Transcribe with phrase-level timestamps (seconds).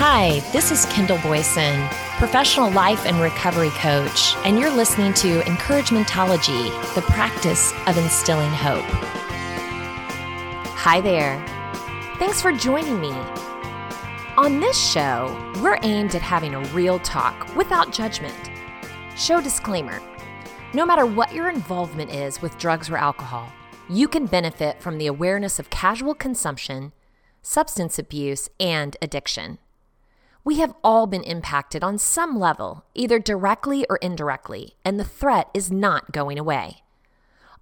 [0.00, 6.94] Hi, this is Kendall Boyson, professional life and recovery coach, and you're listening to Encouragementology,
[6.94, 8.84] the practice of instilling hope.
[10.76, 11.44] Hi there.
[12.20, 13.10] Thanks for joining me.
[14.36, 18.52] On this show, we're aimed at having a real talk without judgment.
[19.16, 20.00] Show disclaimer
[20.74, 23.52] no matter what your involvement is with drugs or alcohol,
[23.88, 26.92] you can benefit from the awareness of casual consumption,
[27.42, 29.58] substance abuse, and addiction.
[30.44, 35.48] We have all been impacted on some level, either directly or indirectly, and the threat
[35.52, 36.82] is not going away.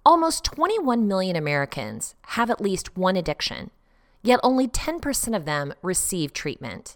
[0.05, 3.71] Almost 21 million Americans have at least one addiction,
[4.21, 6.95] yet only 10% of them receive treatment.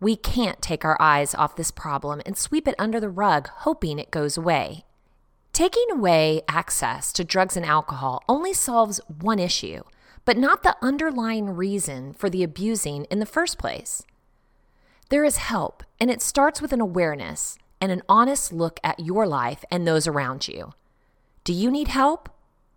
[0.00, 3.98] We can't take our eyes off this problem and sweep it under the rug hoping
[3.98, 4.84] it goes away.
[5.52, 9.82] Taking away access to drugs and alcohol only solves one issue,
[10.26, 14.02] but not the underlying reason for the abusing in the first place.
[15.08, 19.26] There is help, and it starts with an awareness and an honest look at your
[19.26, 20.72] life and those around you.
[21.44, 22.28] Do you need help,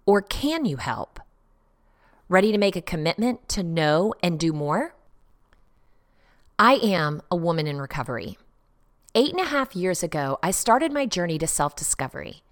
[0.05, 1.19] or can you help?
[2.27, 4.93] Ready to make a commitment to know and do more?
[6.59, 8.37] I am a woman in recovery.
[9.15, 12.43] Eight and a half years ago, I started my journey to self discovery.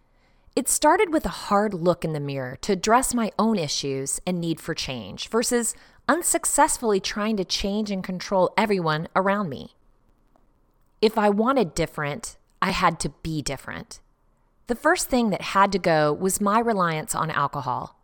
[0.55, 4.41] It started with a hard look in the mirror to address my own issues and
[4.41, 5.75] need for change versus
[6.09, 9.75] unsuccessfully trying to change and control everyone around me.
[11.01, 13.99] If I wanted different, I had to be different.
[14.65, 17.99] The first thing that had to go was my reliance on alcohol.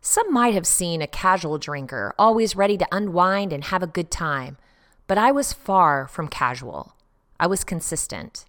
[0.00, 4.10] Some might have seen a casual drinker, always ready to unwind and have a good
[4.10, 4.58] time,
[5.06, 6.94] but I was far from casual.
[7.40, 8.44] I was consistent.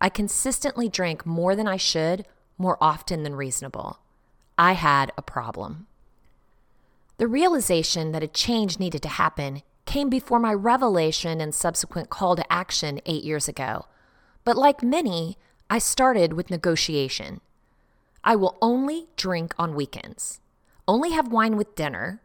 [0.00, 2.26] I consistently drank more than I should,
[2.56, 3.98] more often than reasonable.
[4.56, 5.86] I had a problem.
[7.18, 12.36] The realization that a change needed to happen came before my revelation and subsequent call
[12.36, 13.86] to action eight years ago.
[14.44, 15.36] But like many,
[15.68, 17.40] I started with negotiation.
[18.24, 20.40] I will only drink on weekends,
[20.86, 22.20] only have wine with dinner,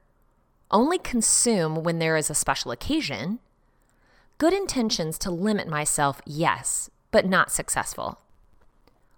[0.70, 3.40] only consume when there is a special occasion,
[4.40, 8.20] Good intentions to limit myself, yes, but not successful.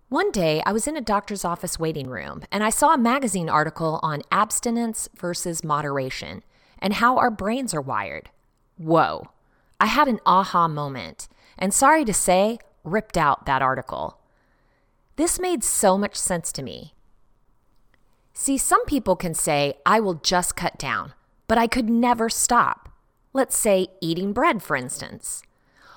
[0.07, 3.49] One day, I was in a doctor's office waiting room and I saw a magazine
[3.49, 6.41] article on abstinence versus moderation
[6.79, 8.29] and how our brains are wired.
[8.77, 9.29] Whoa.
[9.79, 14.19] I had an aha moment and, sorry to say, ripped out that article.
[15.15, 16.93] This made so much sense to me.
[18.33, 21.13] See, some people can say, I will just cut down,
[21.47, 22.89] but I could never stop.
[23.33, 25.43] Let's say eating bread, for instance,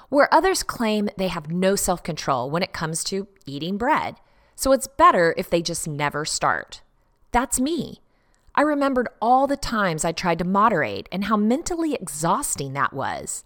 [0.08, 4.16] where others claim they have no self control when it comes to eating bread.
[4.56, 6.82] So it's better if they just never start.
[7.30, 8.00] That's me.
[8.54, 13.44] I remembered all the times I tried to moderate and how mentally exhausting that was.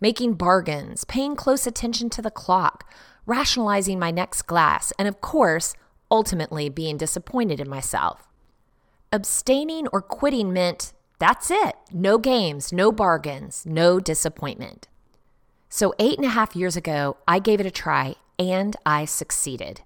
[0.00, 2.90] Making bargains, paying close attention to the clock,
[3.26, 5.74] rationalizing my next glass, and of course,
[6.10, 8.28] ultimately being disappointed in myself.
[9.12, 11.76] Abstaining or quitting meant that's it.
[11.92, 14.88] No games, no bargains, no disappointment.
[15.68, 19.82] So, eight and a half years ago, I gave it a try and I succeeded.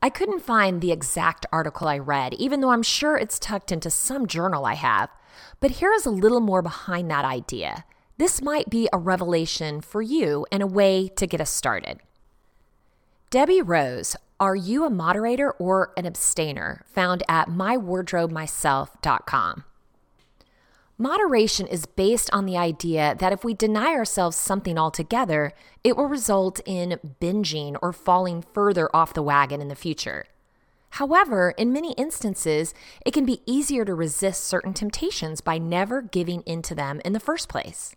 [0.00, 3.90] I couldn't find the exact article I read, even though I'm sure it's tucked into
[3.90, 5.10] some journal I have.
[5.58, 7.84] But here is a little more behind that idea.
[8.16, 11.98] This might be a revelation for you and a way to get us started.
[13.30, 16.84] Debbie Rose, Are You a Moderator or an Abstainer?
[16.86, 19.64] found at mywardrobemyself.com.
[21.00, 25.52] Moderation is based on the idea that if we deny ourselves something altogether,
[25.84, 30.24] it will result in binging or falling further off the wagon in the future.
[30.90, 32.74] However, in many instances,
[33.06, 37.20] it can be easier to resist certain temptations by never giving into them in the
[37.20, 37.94] first place.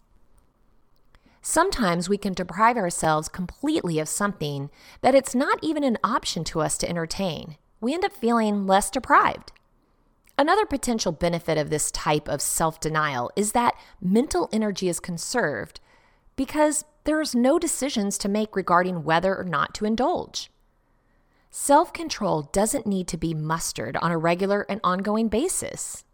[1.41, 4.69] Sometimes we can deprive ourselves completely of something
[5.01, 7.57] that it's not even an option to us to entertain.
[7.79, 9.53] We end up feeling less deprived.
[10.41, 15.79] Another potential benefit of this type of self denial is that mental energy is conserved
[16.35, 20.49] because there's no decisions to make regarding whether or not to indulge.
[21.51, 26.05] Self control doesn't need to be mustered on a regular and ongoing basis.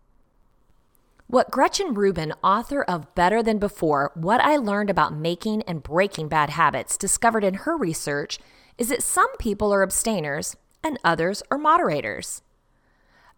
[1.27, 6.27] What Gretchen Rubin, author of Better Than Before What I Learned About Making and Breaking
[6.27, 8.39] Bad Habits, discovered in her research
[8.77, 12.41] is that some people are abstainers and others are moderators.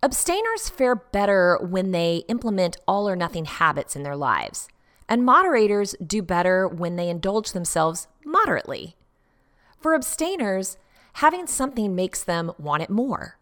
[0.02, 4.70] Abstainers fare better when they implement all or nothing habits in their lives,
[5.10, 8.96] and moderators do better when they indulge themselves moderately.
[9.78, 10.78] For abstainers,
[11.14, 13.40] having something makes them want it more.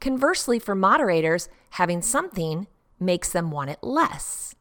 [0.00, 2.68] Conversely, for moderators, having something
[2.98, 4.54] makes them want it less.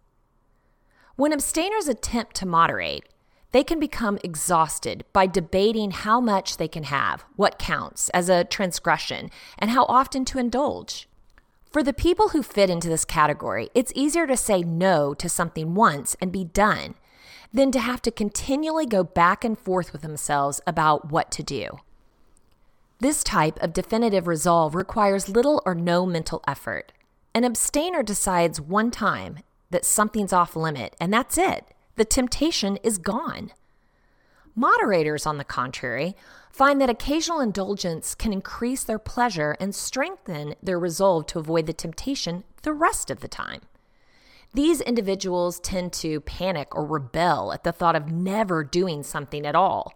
[1.15, 3.07] When abstainers attempt to moderate,
[3.53, 8.43] they can become exhausted by debating how much they can have, what counts as a
[8.43, 11.07] transgression, and how often to indulge.
[11.71, 15.75] For the people who fit into this category, it's easier to say no to something
[15.75, 16.95] once and be done
[17.53, 21.79] than to have to continually go back and forth with themselves about what to do.
[22.99, 26.93] This type of definitive resolve requires little or no mental effort.
[27.33, 29.39] An abstainer decides one time
[29.69, 31.65] that something's off limit, and that's it.
[31.95, 33.51] The temptation is gone.
[34.55, 36.15] Moderators, on the contrary,
[36.57, 41.71] find that occasional indulgence can increase their pleasure and strengthen their resolve to avoid the
[41.71, 43.61] temptation the rest of the time.
[44.55, 49.53] These individuals tend to panic or rebel at the thought of never doing something at
[49.53, 49.93] all.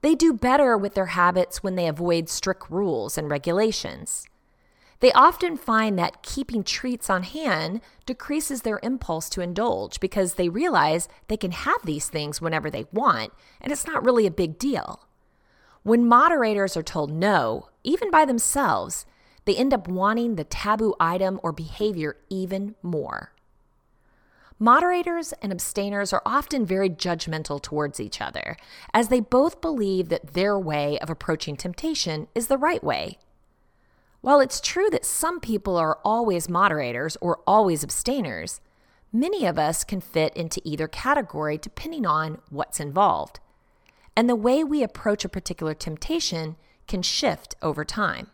[0.00, 4.26] They do better with their habits when they avoid strict rules and regulations.
[5.00, 10.48] They often find that keeping treats on hand decreases their impulse to indulge because they
[10.48, 14.58] realize they can have these things whenever they want and it's not really a big
[14.58, 15.06] deal.
[15.82, 19.04] When moderators are told no, even by themselves,
[19.44, 23.32] they end up wanting the taboo item or behavior even more.
[24.60, 28.56] Moderators and abstainers are often very judgmental towards each other,
[28.94, 33.18] as they both believe that their way of approaching temptation is the right way.
[34.20, 38.60] While it's true that some people are always moderators or always abstainers,
[39.12, 43.40] many of us can fit into either category depending on what's involved.
[44.16, 46.56] And the way we approach a particular temptation
[46.86, 48.28] can shift over time.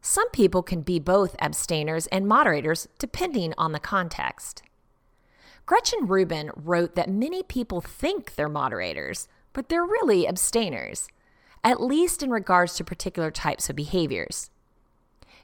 [0.00, 4.62] Some people can be both abstainers and moderators depending on the context.
[5.66, 11.08] Gretchen Rubin wrote that many people think they're moderators, but they're really abstainers,
[11.62, 14.50] at least in regards to particular types of behaviors.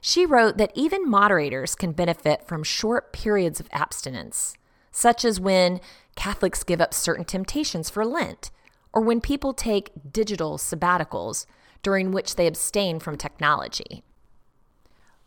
[0.01, 4.55] She wrote that even moderators can benefit from short periods of abstinence,
[4.91, 5.79] such as when
[6.15, 8.51] Catholics give up certain temptations for Lent,
[8.97, 11.45] or when people take digital sabbaticals
[11.83, 14.01] during which they abstain from technology.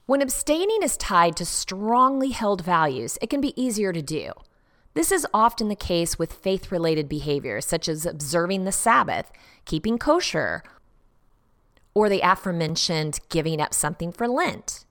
[0.06, 4.32] When abstaining is tied to strongly held values, it can be easier to do.
[4.94, 9.30] This is often the case with faith related behaviors such as observing the Sabbath,
[9.64, 10.64] keeping kosher,
[11.94, 14.84] or the aforementioned giving up something for Lent.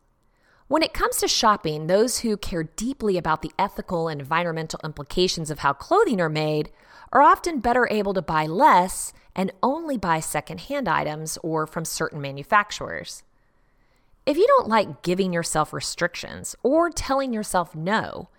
[0.70, 5.52] When it comes to shopping, those who care deeply about the ethical and environmental implications
[5.52, 6.72] of how clothing are made
[7.12, 12.22] are often better able to buy less and only buy secondhand items or from certain
[12.22, 13.24] manufacturers.
[14.26, 18.30] If you don't like giving yourself restrictions or telling yourself no,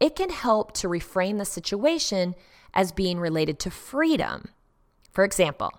[0.00, 2.34] it can help to reframe the situation
[2.72, 4.48] as being related to freedom.
[5.10, 5.72] For example,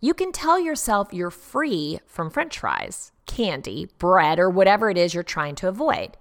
[0.00, 5.12] you can tell yourself you're free from french fries, candy, bread, or whatever it is
[5.12, 6.16] you're trying to avoid.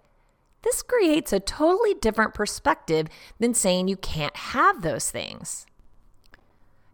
[0.67, 3.07] This creates a totally different perspective
[3.39, 5.65] than saying you can't have those things.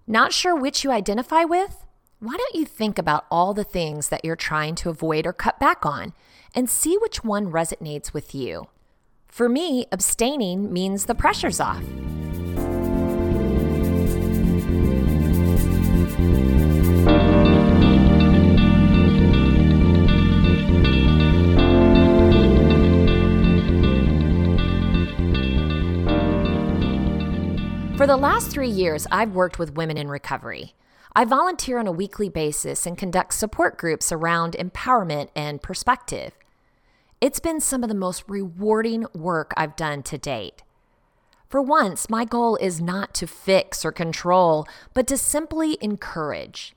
[0.06, 1.84] Not sure which you identify with?
[2.20, 5.60] Why don't you think about all the things that you're trying to avoid or cut
[5.60, 6.14] back on
[6.54, 8.68] and see which one resonates with you?
[9.28, 11.84] For me, abstaining means the pressure's off.
[27.96, 30.74] For the last three years, I've worked with women in recovery.
[31.16, 36.34] I volunteer on a weekly basis and conduct support groups around empowerment and perspective.
[37.22, 40.64] It's been some of the most rewarding work I've done to date.
[41.48, 46.76] For once, my goal is not to fix or control, but to simply encourage.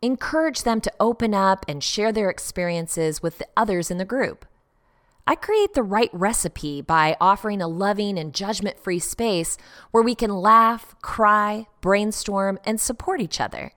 [0.00, 4.46] Encourage them to open up and share their experiences with the others in the group.
[5.28, 9.58] I create the right recipe by offering a loving and judgment free space
[9.90, 13.72] where we can laugh, cry, brainstorm, and support each other.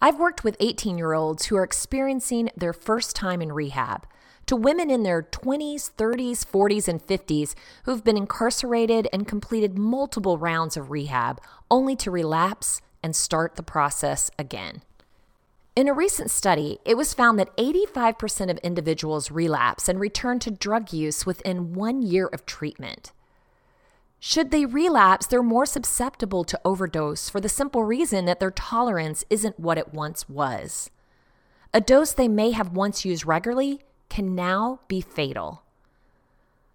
[0.00, 4.04] I've worked with 18 year olds who are experiencing their first time in rehab
[4.46, 10.38] to women in their 20s, 30s, 40s, and 50s who've been incarcerated and completed multiple
[10.38, 14.82] rounds of rehab only to relapse and start the process again.
[15.74, 20.50] In a recent study, it was found that 85% of individuals relapse and return to
[20.50, 23.12] drug use within one year of treatment.
[24.20, 29.24] Should they relapse, they're more susceptible to overdose for the simple reason that their tolerance
[29.30, 30.90] isn't what it once was.
[31.72, 35.62] A dose they may have once used regularly can now be fatal.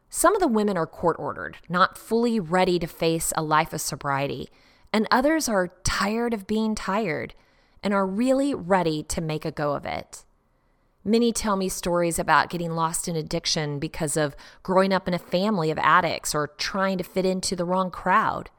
[0.10, 3.82] Some of the women are court ordered, not fully ready to face a life of
[3.82, 4.50] sobriety,
[4.92, 7.36] and others are tired of being tired
[7.88, 10.26] and are really ready to make a go of it.
[11.06, 15.18] Many tell me stories about getting lost in addiction because of growing up in a
[15.18, 18.50] family of addicts or trying to fit into the wrong crowd.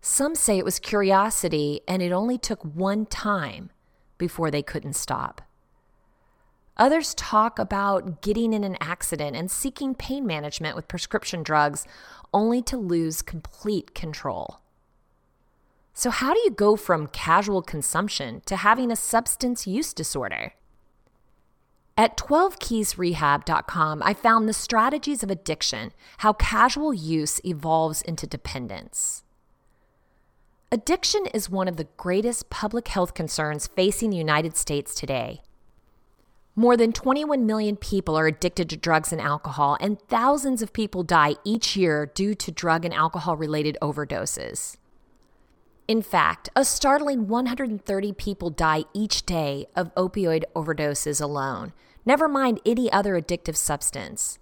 [0.00, 3.70] Some say it was curiosity and it only took one time
[4.18, 5.40] before they couldn't stop.
[6.78, 11.86] Others talk about getting in an accident and seeking pain management with prescription drugs
[12.34, 14.58] only to lose complete control.
[15.98, 20.52] So, how do you go from casual consumption to having a substance use disorder?
[21.96, 29.24] At 12keysrehab.com, I found the strategies of addiction, how casual use evolves into dependence.
[30.70, 35.42] Addiction is one of the greatest public health concerns facing the United States today.
[36.54, 41.02] More than 21 million people are addicted to drugs and alcohol, and thousands of people
[41.02, 44.76] die each year due to drug and alcohol related overdoses.
[45.88, 51.72] In fact, a startling 130 people die each day of opioid overdoses alone,
[52.04, 54.38] never mind any other addictive substance.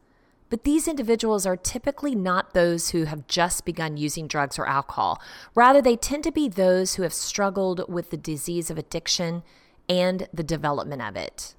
[0.51, 5.23] But these individuals are typically not those who have just begun using drugs or alcohol.
[5.55, 9.45] Rather, they tend to be those who have struggled with the disease of addiction
[9.89, 11.55] and the development of it.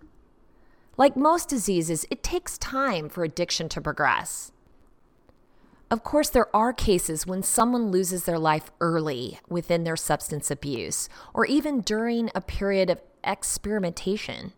[0.97, 4.51] Like most diseases, it takes time for addiction to progress.
[5.89, 11.07] Of course, there are cases when someone loses their life early within their substance abuse,
[11.33, 14.51] or even during a period of experimentation.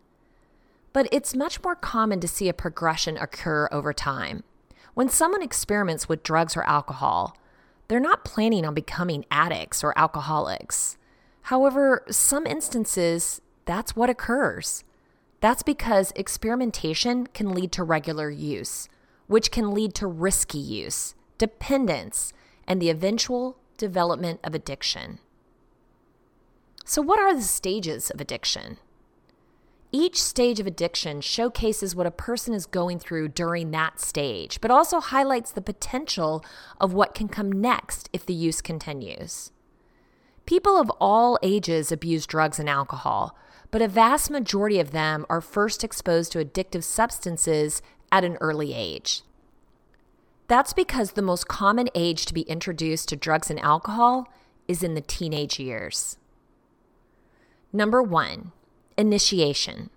[0.92, 4.42] But it's much more common to see a progression occur over time.
[4.94, 7.36] When someone experiments with drugs or alcohol,
[7.86, 10.96] they're not planning on becoming addicts or alcoholics.
[11.42, 14.82] However, some instances, that's what occurs.
[15.40, 18.88] That's because experimentation can lead to regular use,
[19.28, 22.34] which can lead to risky use, dependence,
[22.68, 25.18] and the eventual development of addiction.
[26.84, 28.76] So, what are the stages of addiction?
[29.90, 34.70] Each stage of addiction showcases what a person is going through during that stage, but
[34.70, 36.44] also highlights the potential
[36.78, 39.50] of what can come next if the use continues.
[40.44, 43.34] People of all ages abuse drugs and alcohol,
[43.70, 47.80] but a vast majority of them are first exposed to addictive substances
[48.12, 49.22] at an early age.
[50.50, 54.26] That's because the most common age to be introduced to drugs and alcohol
[54.66, 56.18] is in the teenage years.
[57.72, 58.50] Number one,
[58.98, 59.90] Initiation.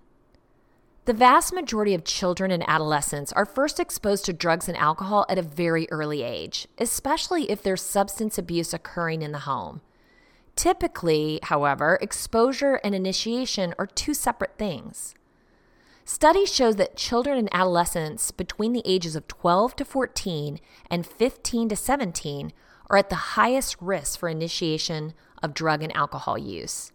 [1.06, 5.38] The vast majority of children and adolescents are first exposed to drugs and alcohol at
[5.38, 9.80] a very early age, especially if there's substance abuse occurring in the home.
[10.54, 15.16] Typically, however, exposure and initiation are two separate things.
[16.06, 21.68] Studies show that children and adolescents between the ages of 12 to 14 and 15
[21.70, 22.52] to 17
[22.90, 26.92] are at the highest risk for initiation of drug and alcohol use.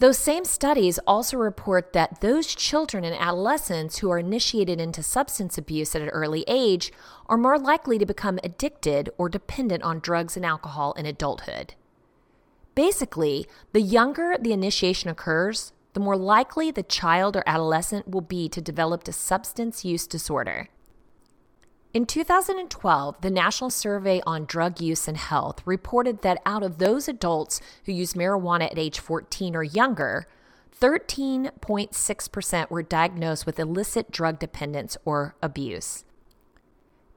[0.00, 5.56] Those same studies also report that those children and adolescents who are initiated into substance
[5.56, 6.92] abuse at an early age
[7.28, 11.74] are more likely to become addicted or dependent on drugs and alcohol in adulthood.
[12.74, 18.48] Basically, the younger the initiation occurs, the more likely the child or adolescent will be
[18.48, 20.68] to develop a substance use disorder.
[21.92, 27.06] In 2012, the National Survey on Drug Use and Health reported that out of those
[27.06, 30.26] adults who use marijuana at age 14 or younger,
[30.80, 36.04] 13.6% were diagnosed with illicit drug dependence or abuse.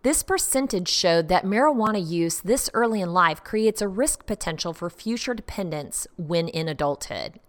[0.03, 4.89] This percentage showed that marijuana use this early in life creates a risk potential for
[4.89, 7.39] future dependence when in adulthood.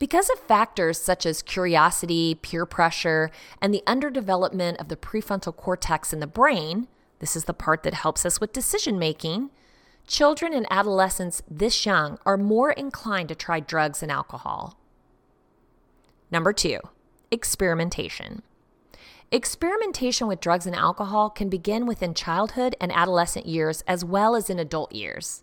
[0.00, 3.30] Because of factors such as curiosity, peer pressure,
[3.60, 6.88] and the underdevelopment of the prefrontal cortex in the brain,
[7.18, 9.50] this is the part that helps us with decision making,
[10.06, 14.78] children and adolescents this young are more inclined to try drugs and alcohol.
[16.30, 16.78] Number two,
[17.30, 18.42] experimentation.
[19.30, 24.48] Experimentation with drugs and alcohol can begin within childhood and adolescent years as well as
[24.48, 25.42] in adult years.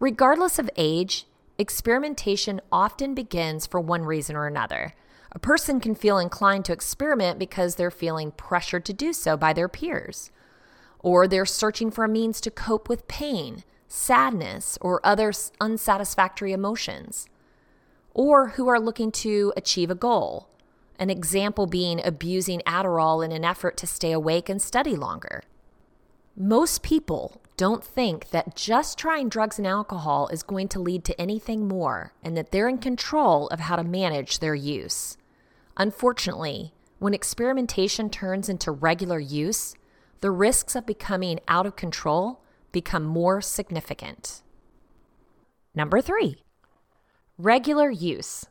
[0.00, 4.94] Regardless of age, Experimentation often begins for one reason or another.
[5.30, 9.52] A person can feel inclined to experiment because they're feeling pressured to do so by
[9.52, 10.30] their peers,
[10.98, 17.28] or they're searching for a means to cope with pain, sadness, or other unsatisfactory emotions,
[18.12, 20.48] or who are looking to achieve a goal.
[20.98, 25.42] An example being abusing Adderall in an effort to stay awake and study longer.
[26.36, 31.20] Most people don't think that just trying drugs and alcohol is going to lead to
[31.20, 35.16] anything more and that they're in control of how to manage their use.
[35.76, 39.74] Unfortunately, when experimentation turns into regular use,
[40.20, 42.42] the risks of becoming out of control
[42.72, 44.42] become more significant.
[45.74, 46.42] Number three,
[47.38, 48.46] regular use.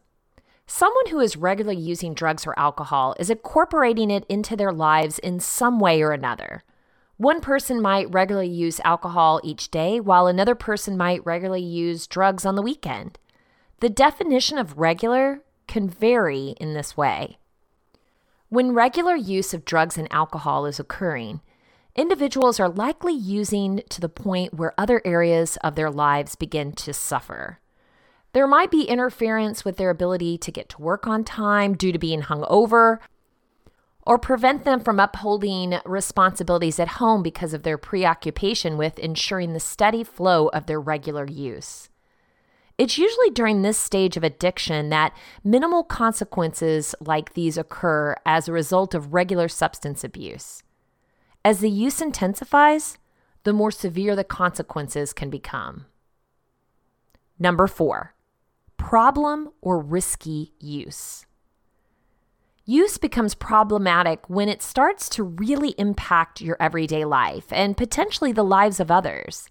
[0.65, 5.39] Someone who is regularly using drugs or alcohol is incorporating it into their lives in
[5.39, 6.63] some way or another.
[7.23, 12.45] One person might regularly use alcohol each day, while another person might regularly use drugs
[12.45, 13.17] on the weekend.
[13.79, 17.37] The definition of regular can vary in this way.
[18.49, 21.39] When regular use of drugs and alcohol is occurring,
[21.95, 26.91] individuals are likely using to the point where other areas of their lives begin to
[26.91, 27.61] suffer.
[28.33, 31.97] There might be interference with their ability to get to work on time due to
[31.99, 32.99] being hungover,
[34.05, 39.59] or prevent them from upholding responsibilities at home because of their preoccupation with ensuring the
[39.59, 41.89] steady flow of their regular use.
[42.77, 48.53] It's usually during this stage of addiction that minimal consequences like these occur as a
[48.53, 50.63] result of regular substance abuse.
[51.45, 52.97] As the use intensifies,
[53.43, 55.85] the more severe the consequences can become.
[57.37, 58.15] Number four,
[58.77, 61.25] problem or risky use.
[62.65, 68.43] Use becomes problematic when it starts to really impact your everyday life and potentially the
[68.43, 69.49] lives of others.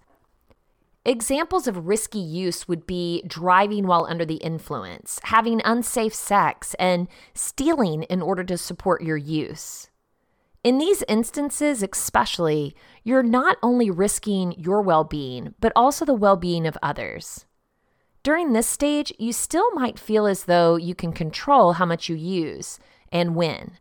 [1.04, 7.06] Examples of risky use would be driving while under the influence, having unsafe sex, and
[7.34, 9.90] stealing in order to support your use.
[10.64, 16.36] In these instances, especially, you're not only risking your well being, but also the well
[16.36, 17.44] being of others.
[18.22, 22.14] During this stage, you still might feel as though you can control how much you
[22.14, 22.78] use
[23.12, 23.78] and when.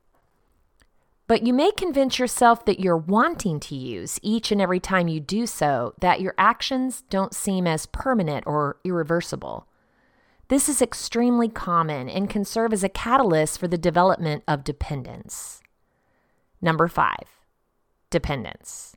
[1.27, 5.21] But you may convince yourself that you're wanting to use each and every time you
[5.21, 9.65] do so, that your actions don't seem as permanent or irreversible.
[10.50, 15.61] This is extremely common and can serve as a catalyst for the development of dependence.
[16.61, 17.39] Number five,
[18.09, 18.93] dependence.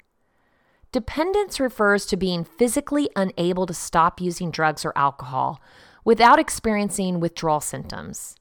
[0.90, 5.60] Dependence refers to being physically unable to stop using drugs or alcohol
[6.04, 8.34] without experiencing withdrawal symptoms.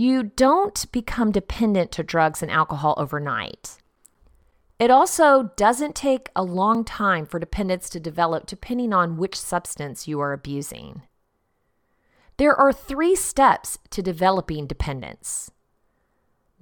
[0.00, 3.76] You don't become dependent to drugs and alcohol overnight.
[4.78, 10.08] It also doesn't take a long time for dependence to develop depending on which substance
[10.08, 11.02] you are abusing.
[12.38, 15.50] There are three steps to developing dependence.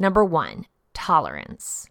[0.00, 1.88] Number one, tolerance.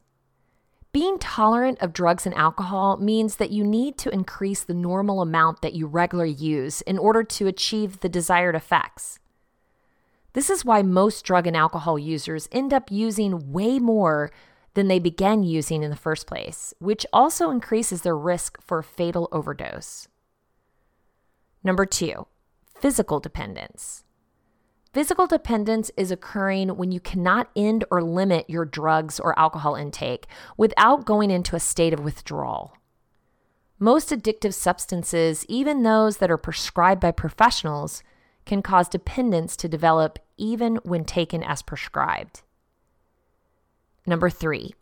[0.91, 5.61] Being tolerant of drugs and alcohol means that you need to increase the normal amount
[5.61, 9.19] that you regularly use in order to achieve the desired effects.
[10.33, 14.31] This is why most drug and alcohol users end up using way more
[14.73, 18.83] than they began using in the first place, which also increases their risk for a
[18.83, 20.07] fatal overdose.
[21.63, 22.27] Number two,
[22.79, 24.03] physical dependence.
[24.93, 30.27] Physical dependence is occurring when you cannot end or limit your drugs or alcohol intake
[30.57, 32.73] without going into a state of withdrawal.
[33.79, 38.01] Most addictive substances, even those that are prescribed by professionals,
[38.47, 42.41] can cause dependence to develop even when taken as prescribed.
[44.05, 44.73] Number three,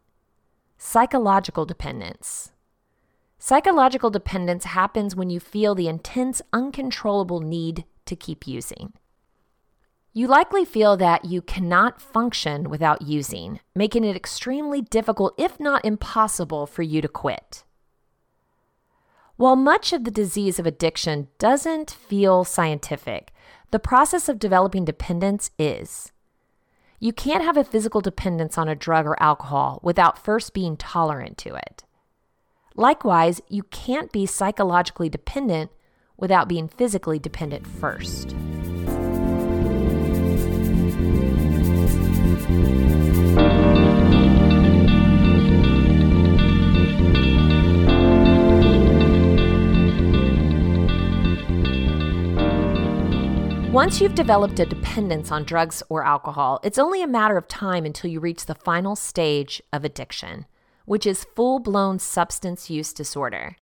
[0.77, 2.51] psychological dependence.
[3.37, 8.93] Psychological dependence happens when you feel the intense, uncontrollable need to keep using.
[10.13, 15.83] You likely feel that you cannot function without using, making it extremely difficult, if not
[15.83, 17.65] impossible, for you to quit.
[19.35, 23.33] While much of the disease of addiction doesn't feel scientific,
[23.75, 26.13] the process of developing dependence is.
[27.01, 31.37] You can't have a physical dependence on a drug or alcohol without first being tolerant
[31.39, 31.83] to it.
[32.77, 35.71] Likewise, you can't be psychologically dependent
[36.15, 38.33] without being physically dependent first.
[53.75, 57.85] Once you've developed a dependence on drugs or alcohol, it's only a matter of time
[57.85, 60.45] until you reach the final stage of addiction,
[60.85, 63.57] which is full blown substance use disorder.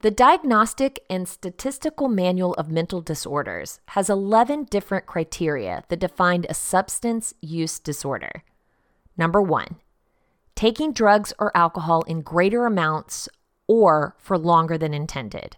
[0.00, 6.54] The Diagnostic and Statistical Manual of Mental Disorders has 11 different criteria that define a
[6.54, 8.42] substance use disorder.
[9.16, 9.76] Number one,
[10.56, 13.28] taking drugs or alcohol in greater amounts
[13.68, 15.56] or for longer than intended.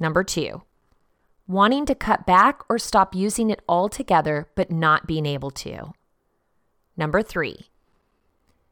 [0.00, 0.62] Number two,
[1.48, 5.92] wanting to cut back or stop using it altogether, but not being able to.
[6.96, 7.68] Number three,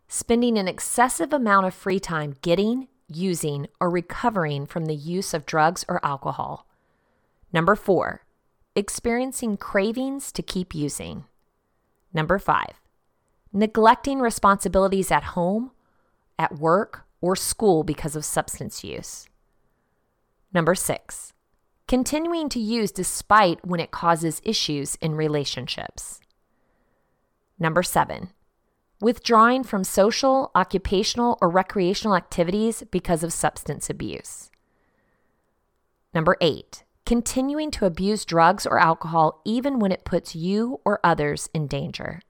[0.06, 5.46] spending an excessive amount of free time getting, using, or recovering from the use of
[5.46, 6.66] drugs or alcohol.
[7.52, 8.24] Number four,
[8.74, 11.24] experiencing cravings to keep using.
[12.12, 12.80] Number five,
[13.52, 15.70] neglecting responsibilities at home,
[16.38, 19.28] at work, or school because of substance use.
[20.52, 21.32] Number six,
[21.88, 26.20] continuing to use despite when it causes issues in relationships.
[27.58, 28.30] Number seven,
[29.00, 34.50] withdrawing from social, occupational, or recreational activities because of substance abuse.
[36.12, 41.48] Number eight, continuing to abuse drugs or alcohol even when it puts you or others
[41.54, 42.20] in danger.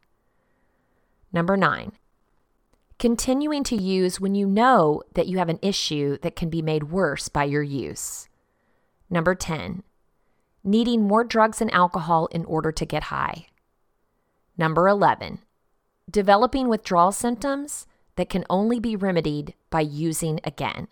[1.33, 1.93] Number nine,
[2.99, 6.85] continuing to use when you know that you have an issue that can be made
[6.85, 8.29] worse by your use.
[9.09, 9.83] Number 10,
[10.65, 13.47] needing more drugs and alcohol in order to get high.
[14.59, 15.39] Number 11,
[16.11, 20.89] developing withdrawal symptoms that can only be remedied by using again.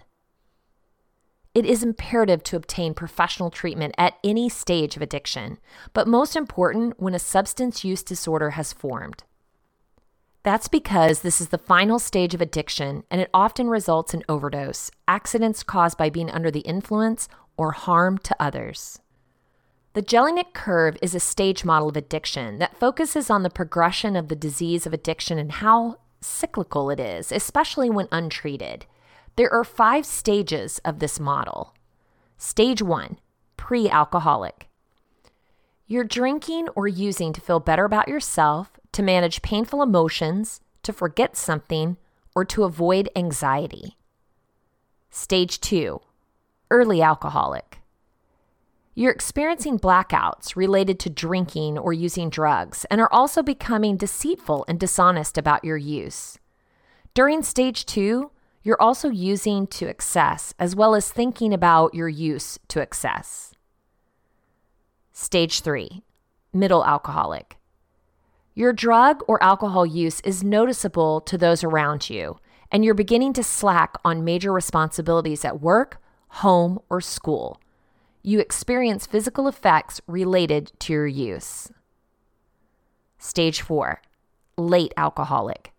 [1.54, 5.58] It is imperative to obtain professional treatment at any stage of addiction,
[5.92, 9.22] but most important when a substance use disorder has formed.
[10.42, 14.90] That's because this is the final stage of addiction and it often results in overdose,
[15.08, 19.00] accidents caused by being under the influence, or harm to others.
[19.94, 24.28] The Jellinek curve is a stage model of addiction that focuses on the progression of
[24.28, 28.86] the disease of addiction and how cyclical it is, especially when untreated.
[29.36, 31.74] There are five stages of this model.
[32.38, 33.18] Stage one,
[33.56, 34.68] pre alcoholic.
[35.86, 41.36] You're drinking or using to feel better about yourself, to manage painful emotions, to forget
[41.36, 41.98] something,
[42.34, 43.96] or to avoid anxiety.
[45.10, 46.00] Stage two,
[46.74, 47.78] early alcoholic.
[48.96, 54.80] You're experiencing blackouts related to drinking or using drugs and are also becoming deceitful and
[54.80, 56.36] dishonest about your use.
[57.14, 58.32] During stage two,
[58.64, 63.54] you're also using to excess as well as thinking about your use to excess.
[65.12, 66.02] Stage three,
[66.52, 67.56] middle alcoholic.
[68.52, 72.38] Your drug or alcohol use is noticeable to those around you,
[72.72, 76.00] and you're beginning to slack on major responsibilities at work,
[76.34, 77.60] home, or school
[78.26, 81.70] you experience physical effects related to your use.
[83.18, 84.00] Stage four,
[84.56, 85.72] late alcoholic.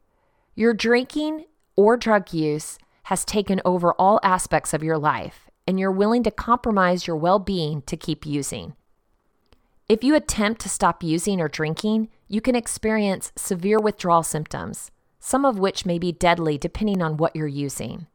[0.53, 5.91] Your drinking or drug use has taken over all aspects of your life, and you're
[5.91, 8.75] willing to compromise your well being to keep using.
[9.89, 15.45] If you attempt to stop using or drinking, you can experience severe withdrawal symptoms, some
[15.45, 18.05] of which may be deadly depending on what you're using.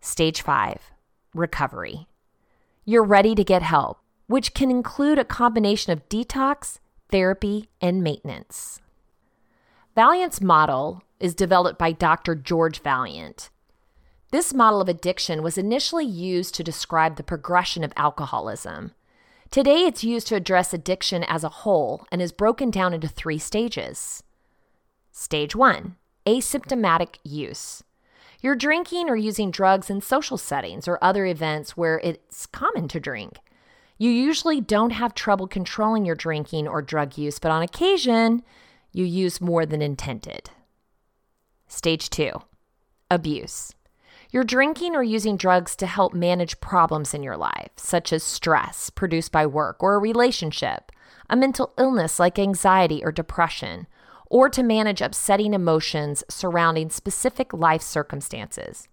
[0.00, 0.90] Stage 5
[1.36, 2.06] Recovery
[2.88, 6.78] you're ready to get help, which can include a combination of detox,
[7.10, 8.80] therapy, and maintenance.
[9.96, 12.36] Vaillant's model is developed by Dr.
[12.36, 13.50] George Valiant.
[14.30, 18.92] This model of addiction was initially used to describe the progression of alcoholism.
[19.50, 23.38] Today, it's used to address addiction as a whole and is broken down into three
[23.38, 24.22] stages.
[25.10, 27.82] Stage one asymptomatic use.
[28.46, 33.00] You're drinking or using drugs in social settings or other events where it's common to
[33.00, 33.38] drink.
[33.98, 38.44] You usually don't have trouble controlling your drinking or drug use, but on occasion,
[38.92, 40.50] you use more than intended.
[41.66, 42.40] Stage two
[43.10, 43.74] abuse.
[44.30, 48.90] You're drinking or using drugs to help manage problems in your life, such as stress
[48.90, 50.92] produced by work or a relationship,
[51.28, 53.88] a mental illness like anxiety or depression,
[54.26, 58.88] or to manage upsetting emotions surrounding specific life circumstances.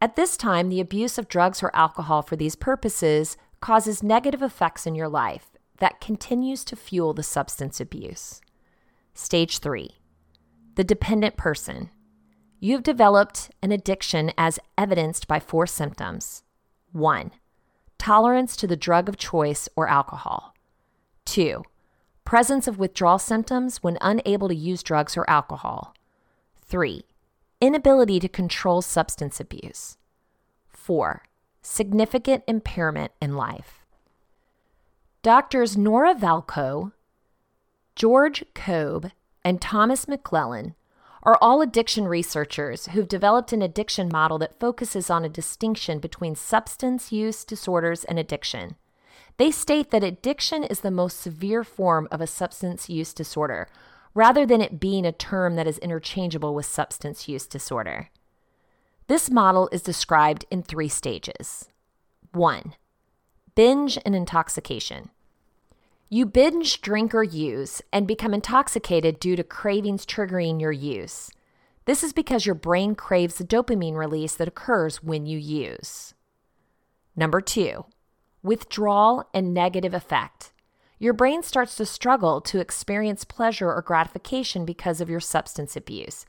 [0.00, 4.86] At this time, the abuse of drugs or alcohol for these purposes causes negative effects
[4.86, 8.40] in your life that continues to fuel the substance abuse.
[9.14, 9.90] Stage 3
[10.74, 11.90] The dependent person.
[12.60, 16.42] You've developed an addiction as evidenced by four symptoms
[16.92, 17.32] 1.
[17.98, 20.54] Tolerance to the drug of choice or alcohol.
[21.26, 21.62] 2
[22.26, 25.94] presence of withdrawal symptoms when unable to use drugs or alcohol.
[26.66, 27.04] 3.
[27.60, 29.96] Inability to control substance abuse.
[30.68, 31.22] 4.
[31.62, 33.86] Significant impairment in life.
[35.22, 36.92] Doctors Nora Volkow,
[37.94, 39.10] George Koob,
[39.44, 40.74] and Thomas McLellan
[41.22, 46.34] are all addiction researchers who've developed an addiction model that focuses on a distinction between
[46.34, 48.76] substance use disorders and addiction.
[49.38, 53.68] They state that addiction is the most severe form of a substance use disorder,
[54.14, 58.08] rather than it being a term that is interchangeable with substance use disorder.
[59.08, 61.66] This model is described in three stages.
[62.32, 62.74] 1.
[63.54, 65.10] Binge and intoxication.
[66.08, 71.30] You binge drink or use and become intoxicated due to cravings triggering your use.
[71.84, 76.14] This is because your brain craves the dopamine release that occurs when you use.
[77.14, 77.86] Number two,
[78.42, 80.52] withdrawal, and negative effect.
[80.98, 86.24] Your brain starts to struggle to experience pleasure or gratification because of your substance abuse.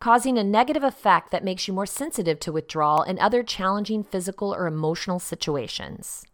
[0.00, 4.54] causing a negative effect that makes you more sensitive to withdrawal and other challenging physical
[4.54, 6.24] or emotional situations.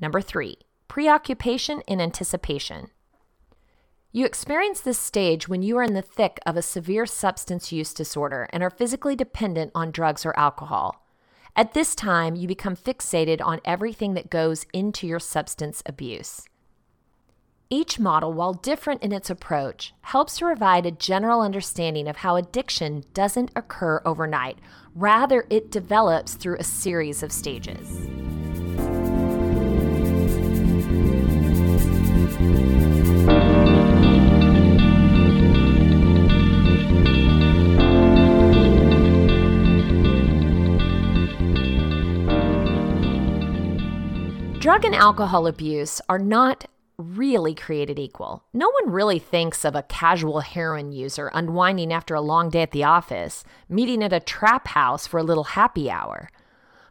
[0.00, 2.88] Number three, preoccupation and anticipation.
[4.12, 7.92] You experience this stage when you are in the thick of a severe substance use
[7.92, 11.05] disorder and are physically dependent on drugs or alcohol.
[11.58, 16.46] At this time, you become fixated on everything that goes into your substance abuse.
[17.70, 22.36] Each model, while different in its approach, helps to provide a general understanding of how
[22.36, 24.58] addiction doesn't occur overnight.
[24.94, 28.06] Rather, it develops through a series of stages.
[44.66, 46.64] Drug and alcohol abuse are not
[46.98, 48.42] really created equal.
[48.52, 52.72] No one really thinks of a casual heroin user unwinding after a long day at
[52.72, 56.30] the office, meeting at a trap house for a little happy hour.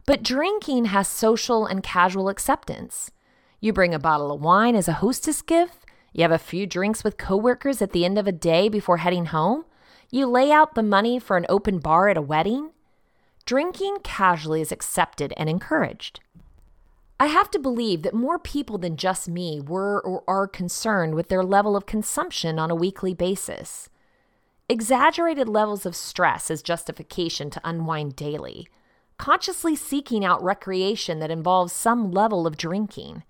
[0.06, 3.10] But drinking has social and casual acceptance.
[3.60, 5.84] You bring a bottle of wine as a hostess gift,
[6.14, 9.26] you have a few drinks with coworkers at the end of a day before heading
[9.26, 9.66] home,
[10.10, 12.70] you lay out the money for an open bar at a wedding.
[13.44, 16.20] Drinking casually is accepted and encouraged.
[17.18, 21.28] I have to believe that more people than just me were or are concerned with
[21.28, 23.88] their level of consumption on a weekly basis.
[24.68, 28.68] Exaggerated levels of stress as justification to unwind daily.
[29.16, 33.22] Consciously seeking out recreation that involves some level of drinking.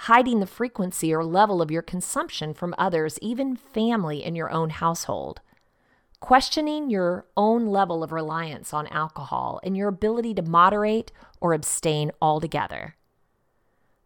[0.00, 4.68] Hiding the frequency or level of your consumption from others, even family in your own
[4.68, 5.40] household.
[6.20, 12.10] Questioning your own level of reliance on alcohol and your ability to moderate or abstain
[12.20, 12.96] altogether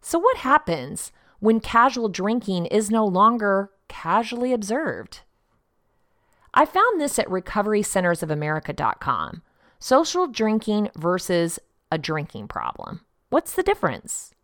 [0.07, 5.21] so, what happens when casual drinking is no longer casually observed?
[6.53, 9.41] I found this at recoverycentersofamerica.com.
[9.79, 11.57] Social drinking versus
[11.91, 13.01] a drinking problem.
[13.31, 14.35] What's the difference?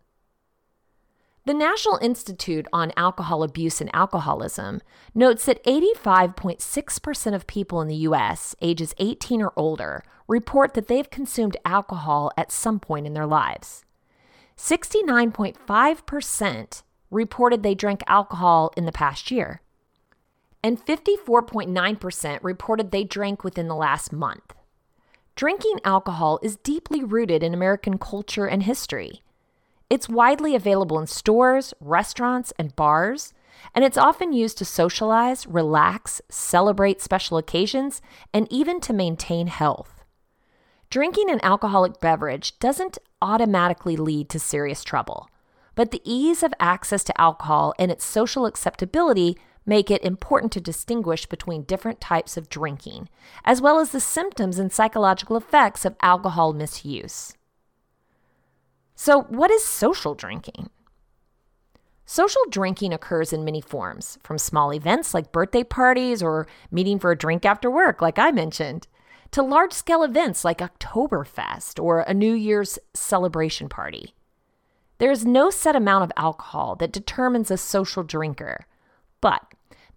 [1.46, 4.82] The National Institute on Alcohol Abuse and Alcoholism
[5.14, 11.12] notes that 85.6% of people in the U.S., ages 18 or older, report that they've
[11.12, 13.86] consumed alcohol at some point in their lives.
[14.62, 19.64] 69.5% reported they drank alcohol in the past year,
[20.64, 24.54] and 54.9% reported they drank within the last month.
[25.36, 29.24] Drinking alcohol is deeply rooted in American culture and history.
[29.90, 33.34] It's widely available in stores, restaurants, and bars,
[33.74, 38.00] and it's often used to socialize, relax, celebrate special occasions,
[38.32, 40.04] and even to maintain health.
[40.92, 45.30] Drinking an alcoholic beverage doesn't automatically lead to serious trouble.
[45.76, 50.62] But the ease of access to alcohol and its social acceptability make it important to
[50.62, 53.10] distinguish between different types of drinking,
[53.46, 57.34] as well as the symptoms and psychological effects of alcohol misuse.
[58.96, 60.70] So, what is social drinking?
[62.06, 67.12] Social drinking occurs in many forms, from small events like birthday parties or meeting for
[67.12, 68.88] a drink after work, like I mentioned,
[69.32, 74.14] to large scale events like Oktoberfest or a New Year's celebration party.
[74.98, 78.66] There is no set amount of alcohol that determines a social drinker,
[79.22, 79.42] but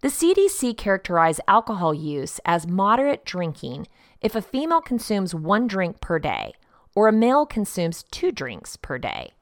[0.01, 3.87] the CDC characterized alcohol use as moderate drinking
[4.21, 6.53] if a female consumes one drink per day
[6.95, 9.33] or a male consumes two drinks per day.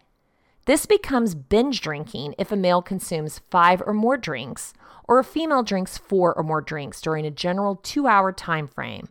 [0.65, 4.73] This becomes binge drinking if a male consumes five or more drinks
[5.07, 9.07] or a female drinks four or more drinks during a general two hour time frame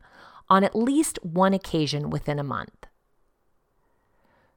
[0.53, 2.85] on at least one occasion within a month.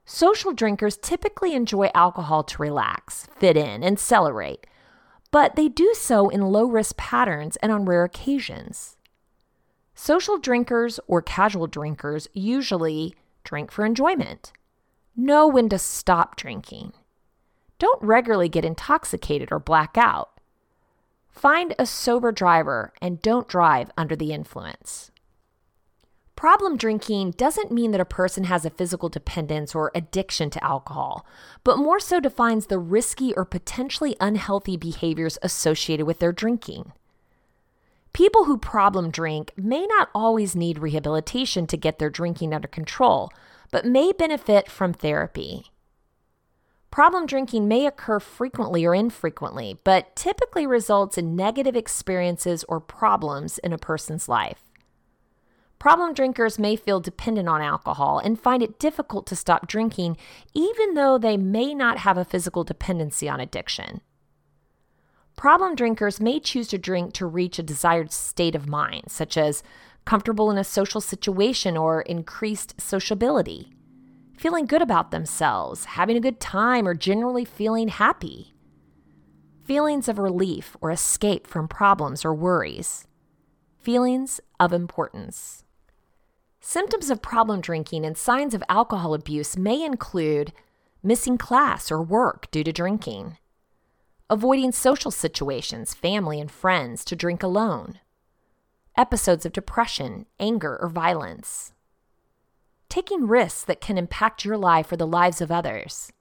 [0.04, 4.66] Social drinkers typically enjoy alcohol to relax, fit in, and celebrate,
[5.30, 8.98] but they do so in low risk patterns and on rare occasions.
[9.94, 14.52] Social drinkers or casual drinkers usually drink for enjoyment.
[15.16, 16.92] Know when to stop drinking.
[17.78, 20.28] Don't regularly get intoxicated or black out.
[21.30, 25.10] Find a sober driver and don't drive under the influence.
[26.36, 31.26] Problem drinking doesn't mean that a person has a physical dependence or addiction to alcohol,
[31.64, 36.92] but more so defines the risky or potentially unhealthy behaviors associated with their drinking.
[38.12, 43.30] People who problem drink may not always need rehabilitation to get their drinking under control,
[43.70, 45.70] but may benefit from therapy.
[46.90, 53.56] Problem drinking may occur frequently or infrequently, but typically results in negative experiences or problems
[53.58, 54.62] in a person's life.
[55.78, 60.16] Problem drinkers may feel dependent on alcohol and find it difficult to stop drinking,
[60.54, 64.00] even though they may not have a physical dependency on addiction.
[65.36, 69.62] Problem drinkers may choose to drink to reach a desired state of mind, such as
[70.06, 73.70] comfortable in a social situation or increased sociability,
[74.38, 78.54] feeling good about themselves, having a good time, or generally feeling happy,
[79.62, 83.06] feelings of relief or escape from problems or worries,
[83.78, 85.64] feelings of importance.
[86.68, 90.52] Symptoms of problem drinking and signs of alcohol abuse may include
[91.00, 93.38] missing class or work due to drinking,
[94.28, 98.00] avoiding social situations, family, and friends to drink alone,
[98.96, 101.72] episodes of depression, anger, or violence,
[102.88, 106.12] taking risks that can impact your life or the lives of others,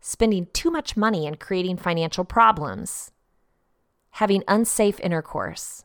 [0.00, 3.10] spending too much money and creating financial problems,
[4.12, 5.84] having unsafe intercourse,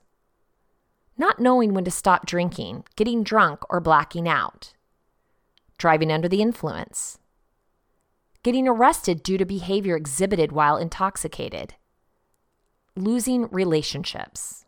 [1.18, 4.74] not knowing when to stop drinking, getting drunk, or blacking out,
[5.78, 7.20] driving under the influence
[8.48, 11.74] getting arrested due to behavior exhibited while intoxicated,
[12.96, 14.64] losing relationships.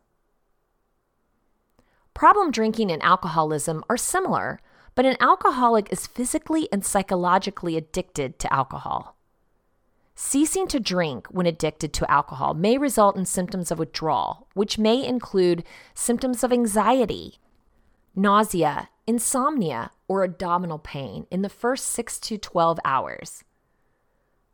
[2.13, 4.59] Problem drinking and alcoholism are similar,
[4.95, 9.15] but an alcoholic is physically and psychologically addicted to alcohol.
[10.21, 15.01] Ceasing to drink when addicted to alcohol may result in symptoms of withdrawal, which may
[15.01, 17.39] include symptoms of anxiety,
[18.13, 23.45] nausea, insomnia, or abdominal pain in the first 6 to 12 hours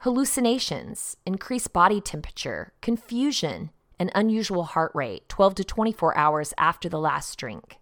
[0.01, 6.99] hallucinations, increased body temperature, confusion, and unusual heart rate 12 to 24 hours after the
[6.99, 7.77] last drink.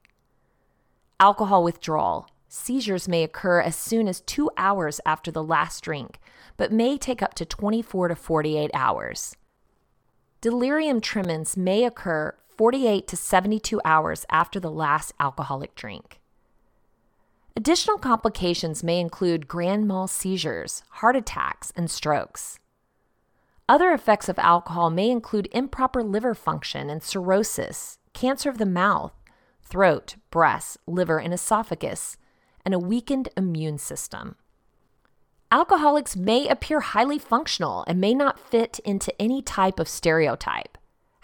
[1.19, 2.29] Alcohol withdrawal.
[2.55, 6.19] Seizures may occur as soon as two hours after the last drink,
[6.55, 9.35] but may take up to 24 to 48 hours.
[10.39, 16.19] Delirium tremens may occur 48 to 72 hours after the last alcoholic drink.
[17.55, 22.59] Additional complications may include grand mal seizures, heart attacks, and strokes.
[23.67, 29.13] Other effects of alcohol may include improper liver function and cirrhosis, cancer of the mouth,
[29.63, 32.15] throat, breast, liver, and esophagus,
[32.65, 34.35] and a weakened immune system.
[35.51, 40.77] Alcoholics may appear highly functional and may not fit into any type of stereotype.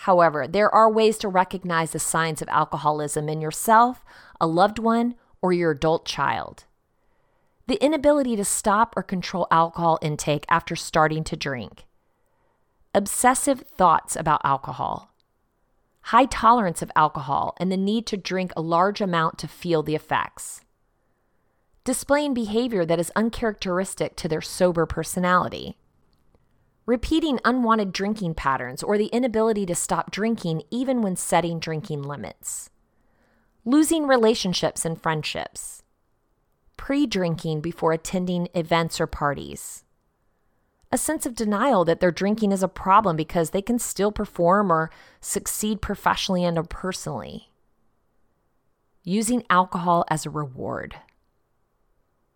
[0.04, 4.06] However, there are ways to recognize the signs of alcoholism in yourself,
[4.40, 6.66] a loved one, or your adult child.
[7.68, 11.86] The inability to stop or control alcohol intake after starting to drink.
[12.94, 15.14] Obsessive thoughts about alcohol.
[16.02, 19.96] High tolerance of alcohol and the need to drink a large amount to feel the
[19.96, 20.62] effects.
[21.84, 25.78] Displaying behavior that is uncharacteristic to their sober personality.
[26.86, 32.70] Repeating unwanted drinking patterns or the inability to stop drinking even when setting drinking limits
[33.66, 35.84] losing relationships and friendships,
[36.78, 39.84] pre drinking before attending events or parties,
[40.92, 44.72] a sense of denial that their drinking is a problem because they can still perform
[44.72, 44.90] or
[45.22, 47.52] succeed professionally and personally,
[49.04, 50.96] using alcohol as a reward.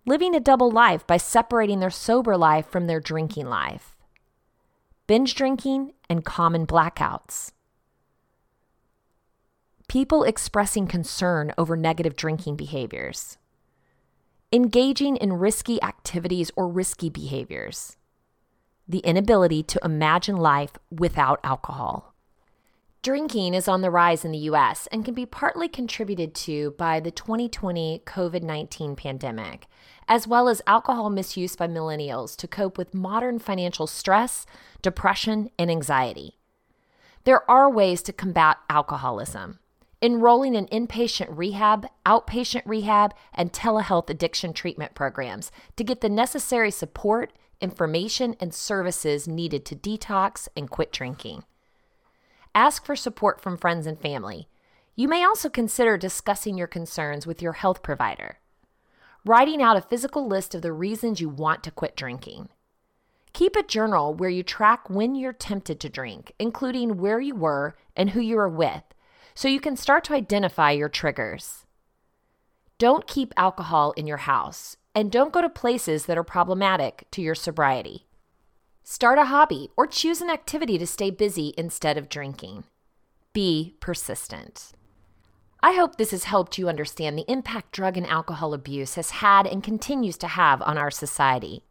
[0.05, 3.95] Living a double life by separating their sober life from their drinking life.
[5.07, 7.51] Binge drinking and common blackouts
[9.93, 13.37] people expressing concern over negative drinking behaviors,
[14.51, 17.95] engaging in risky activities or risky behaviors,
[18.87, 22.15] the inability to imagine life without alcohol.
[23.03, 26.99] Drinking is on the rise in the US and can be partly contributed to by
[26.99, 29.67] the 2020 COVID 19 pandemic,
[30.07, 34.45] as well as alcohol misuse by millennials to cope with modern financial stress,
[34.81, 36.37] depression, and anxiety.
[37.23, 39.59] There are ways to combat alcoholism
[40.03, 46.69] enrolling in inpatient rehab, outpatient rehab, and telehealth addiction treatment programs to get the necessary
[46.69, 51.41] support, information, and services needed to detox and quit drinking.
[52.53, 54.49] Ask for support from friends and family.
[54.93, 58.39] You may also consider discussing your concerns with your health provider.
[59.25, 62.49] Writing out a physical list of the reasons you want to quit drinking.
[63.31, 67.73] Keep a journal where you track when you're tempted to drink, including where you were
[67.95, 68.83] and who you were with,
[69.33, 71.65] so you can start to identify your triggers.
[72.77, 77.21] Don't keep alcohol in your house and don't go to places that are problematic to
[77.21, 78.05] your sobriety.
[78.83, 82.65] Start a hobby or choose an activity to stay busy instead of drinking.
[83.31, 84.73] Be persistent.
[85.65, 89.47] I hope this has helped you understand the impact drug and alcohol abuse has had
[89.47, 91.63] and continues to have on our society.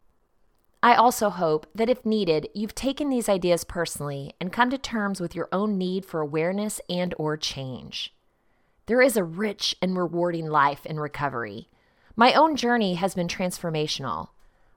[0.81, 5.21] I also hope that if needed, you've taken these ideas personally and come to terms
[5.21, 8.15] with your own need for awareness and or change.
[8.87, 11.69] There is a rich and rewarding life in recovery.
[12.15, 14.29] My own journey has been transformational.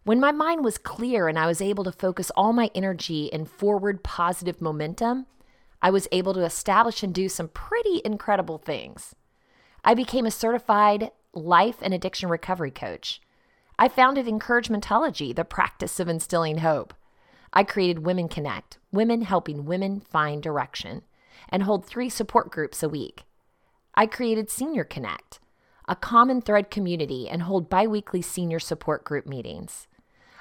[0.04, 3.46] When my mind was clear and I was able to focus all my energy in
[3.46, 5.24] forward positive momentum,
[5.86, 9.14] I was able to establish and do some pretty incredible things.
[9.84, 13.20] I became a certified life and addiction recovery coach.
[13.78, 16.92] I founded Encouragementology, the practice of instilling hope.
[17.52, 21.02] I created Women Connect, women helping women find direction,
[21.48, 23.22] and hold three support groups a week.
[23.94, 25.38] I created Senior Connect,
[25.86, 29.86] a common thread community, and hold biweekly senior support group meetings.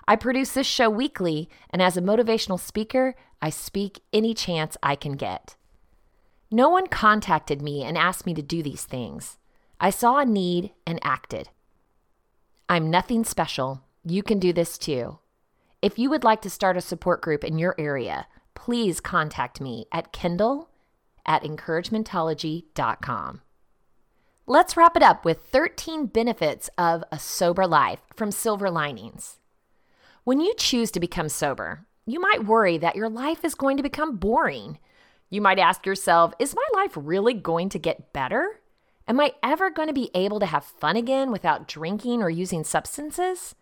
[0.08, 3.14] I produce this show weekly, and as a motivational speaker,
[3.46, 5.56] I speak any chance I can get.
[6.50, 9.38] No one contacted me and asked me to do these things.
[9.80, 11.50] I saw a need and acted.
[12.68, 13.84] I'm nothing special.
[14.04, 15.20] You can do this too.
[15.80, 18.26] If you would like to start a support group in your area,
[18.56, 20.72] please contact me at kendall
[21.24, 23.42] at encouragementology.com.
[24.48, 29.38] Let's wrap it up with 13 benefits of a sober life from Silver Linings.
[30.24, 33.84] When you choose to become sober, you might worry that your life is going to
[33.84, 34.78] become boring
[35.30, 38.62] you might ask yourself, is my life really going to get better?
[39.08, 42.64] Am I ever going to be able to have fun again without drinking or using
[42.64, 43.56] substances?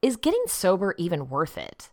[0.00, 1.90] Is getting sober even worth it?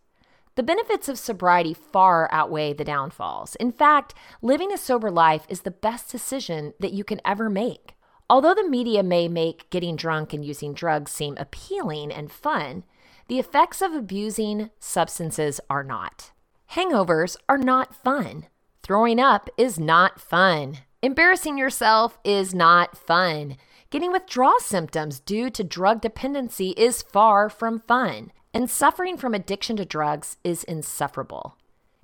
[0.56, 3.56] The benefits of sobriety far outweigh the downfalls.
[3.56, 7.96] In fact, living a sober life is the best decision that you can ever make.
[8.30, 12.84] Although the media may make getting drunk and using drugs seem appealing and fun,
[13.30, 16.32] the effects of abusing substances are not.
[16.72, 18.48] Hangovers are not fun.
[18.82, 20.80] Throwing up is not fun.
[21.04, 23.56] Embarrassing yourself is not fun.
[23.92, 28.32] Getting withdrawal symptoms due to drug dependency is far from fun.
[28.52, 31.56] And suffering from addiction to drugs is insufferable.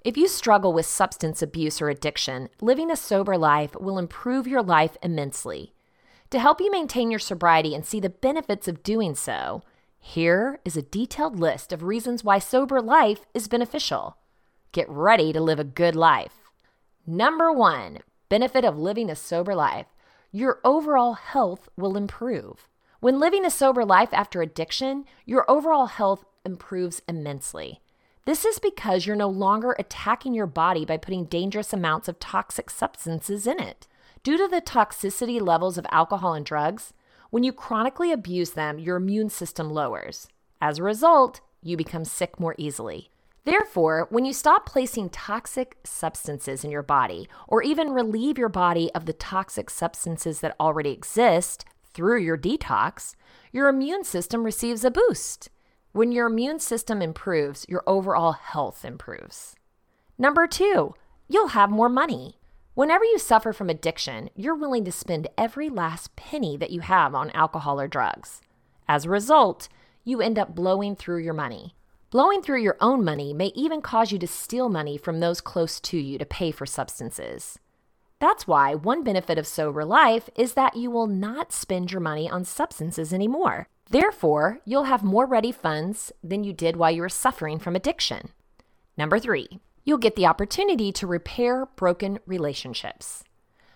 [0.03, 4.61] If you struggle with substance abuse or addiction, living a sober life will improve your
[4.61, 5.73] life immensely.
[6.29, 9.63] To help you maintain your sobriety and see the benefits of doing so,
[10.05, 14.15] here is a detailed list of reasons why sober life is beneficial.
[14.71, 16.51] Get ready to live a good life.
[17.07, 17.99] Number one,
[18.29, 19.87] benefit of living a sober life
[20.31, 22.69] your overall health will improve.
[22.99, 27.81] When living a sober life after addiction, your overall health improves immensely.
[28.25, 32.69] This is because you're no longer attacking your body by putting dangerous amounts of toxic
[32.69, 33.87] substances in it.
[34.21, 36.93] Due to the toxicity levels of alcohol and drugs,
[37.29, 40.27] when you chronically abuse them, your immune system lowers.
[40.61, 43.09] As a result, you become sick more easily.
[43.43, 48.89] Therefore, when you stop placing toxic substances in your body, or even relieve your body
[48.95, 53.15] of the toxic substances that already exist through your detox,
[53.51, 55.49] your immune system receives a boost.
[55.91, 59.55] When your immune system improves, your overall health improves.
[60.17, 60.95] Number two,
[61.27, 62.37] you'll have more money.
[62.75, 67.15] Whenever you suffer from addiction, you're willing to spend every last penny that you have
[67.15, 68.41] on alcohol or drugs.
[68.85, 69.69] As a result,
[70.03, 71.73] you end up blowing through your money.
[72.11, 75.79] Blowing through your own money may even cause you to steal money from those close
[75.79, 77.57] to you to pay for substances.
[78.19, 82.29] That's why one benefit of sober life is that you will not spend your money
[82.29, 83.67] on substances anymore.
[83.89, 88.31] Therefore, you'll have more ready funds than you did while you were suffering from addiction.
[88.97, 93.23] Number three, you'll get the opportunity to repair broken relationships.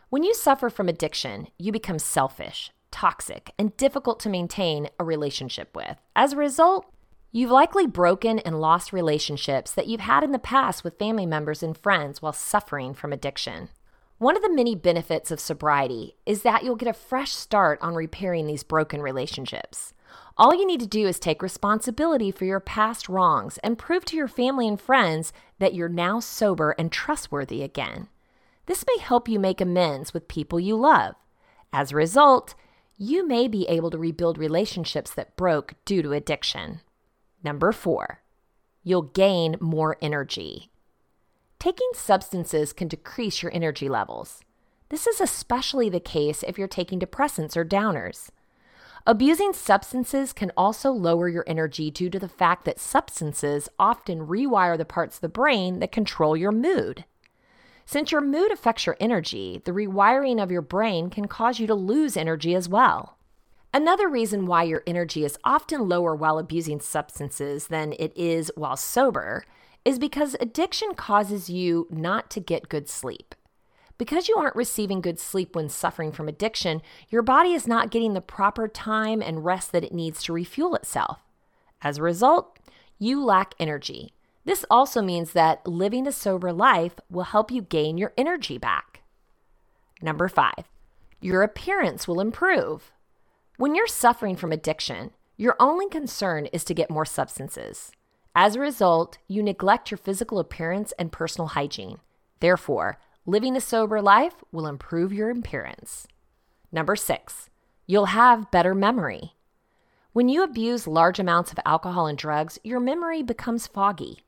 [0.10, 5.76] When you suffer from addiction, you become selfish, toxic, and difficult to maintain a relationship
[5.76, 5.98] with.
[6.16, 6.92] As a result,
[7.32, 11.62] You've likely broken and lost relationships that you've had in the past with family members
[11.62, 13.70] and friends while suffering from addiction.
[14.18, 17.94] One of the many benefits of sobriety is that you'll get a fresh start on
[17.94, 19.94] repairing these broken relationships.
[20.40, 24.16] All you need to do is take responsibility for your past wrongs and prove to
[24.16, 28.08] your family and friends that you're now sober and trustworthy again.
[28.66, 31.16] This may help you make amends with people you love.
[31.74, 32.56] As a result,
[32.98, 36.80] you may be able to rebuild relationships that broke due to addiction.
[37.44, 38.22] Number four,
[38.82, 40.72] you'll gain more energy.
[41.60, 44.40] Taking substances can decrease your energy levels.
[44.88, 48.30] This is especially the case if you're taking depressants or downers.
[49.10, 54.78] Abusing substances can also lower your energy due to the fact that substances often rewire
[54.78, 57.06] the parts of the brain that control your mood.
[57.88, 61.74] Since your mood affects your energy, the rewiring of your brain can cause you to
[61.74, 63.18] lose energy as well.
[63.74, 68.78] Another reason why your energy is often lower while abusing substances than it is while
[68.78, 69.44] sober
[69.84, 73.34] is because addiction causes you not to get good sleep.
[74.00, 78.14] Because you aren't receiving good sleep when suffering from addiction, your body is not getting
[78.14, 81.20] the proper time and rest that it needs to refuel itself.
[81.82, 82.58] As a result,
[82.98, 84.14] you lack energy.
[84.46, 89.02] This also means that living a sober life will help you gain your energy back.
[90.02, 90.64] Number five,
[91.20, 92.94] your appearance will improve.
[93.58, 97.92] When you're suffering from addiction, your only concern is to get more substances.
[98.34, 101.98] As a result, you neglect your physical appearance and personal hygiene.
[102.40, 102.98] Therefore,
[103.30, 106.08] living a sober life will improve your appearance.
[106.72, 107.50] Number six,
[107.86, 109.34] you'll have better memory.
[110.14, 114.24] When you abuse large amounts of alcohol and drugs, your memory becomes foggy.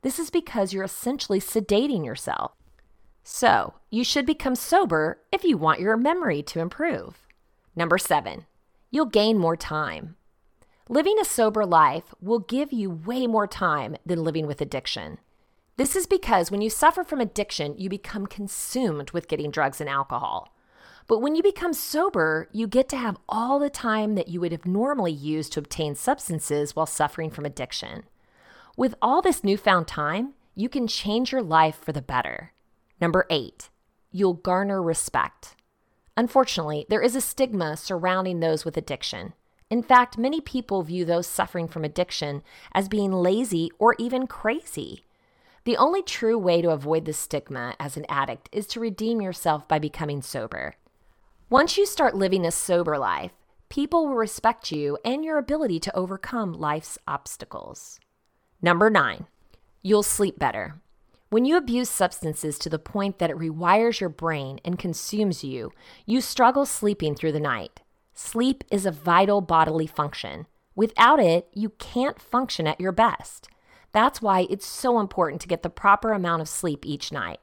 [0.00, 2.52] This is because you're essentially sedating yourself.
[3.22, 7.26] So, you should become sober if you want your memory to improve.
[7.74, 8.46] Number seven,
[8.90, 10.16] you'll gain more time.
[10.88, 15.18] Living a sober life will give you way more time than living with addiction.
[15.76, 19.90] This is because when you suffer from addiction, you become consumed with getting drugs and
[19.90, 20.54] alcohol.
[21.06, 24.52] But when you become sober, you get to have all the time that you would
[24.52, 28.04] have normally used to obtain substances while suffering from addiction.
[28.76, 32.52] With all this newfound time, you can change your life for the better.
[33.00, 33.68] Number eight,
[34.10, 35.54] you'll garner respect.
[36.16, 39.34] Unfortunately, there is a stigma surrounding those with addiction.
[39.68, 45.05] In fact, many people view those suffering from addiction as being lazy or even crazy.
[45.66, 49.66] The only true way to avoid the stigma as an addict is to redeem yourself
[49.66, 50.76] by becoming sober.
[51.50, 53.32] Once you start living a sober life,
[53.68, 57.98] people will respect you and your ability to overcome life's obstacles.
[58.62, 59.26] Number nine,
[59.82, 60.80] you'll sleep better.
[61.30, 65.72] When you abuse substances to the point that it rewires your brain and consumes you,
[66.04, 67.80] you struggle sleeping through the night.
[68.14, 70.46] Sleep is a vital bodily function.
[70.76, 73.48] Without it, you can't function at your best.
[73.96, 77.40] That's why it's so important to get the proper amount of sleep each night.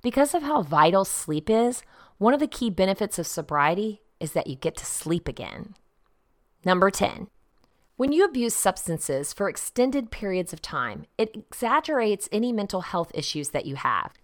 [0.00, 1.82] Because of how vital sleep is,
[2.16, 5.74] one of the key benefits of sobriety is that you get to sleep again.
[6.64, 7.26] Number 10.
[7.96, 13.50] When you abuse substances for extended periods of time, it exaggerates any mental health issues
[13.50, 14.14] that you have.